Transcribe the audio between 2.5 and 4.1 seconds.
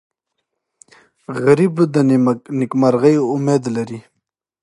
نیکمرغۍ امید لري